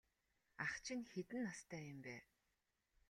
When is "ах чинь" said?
0.65-1.09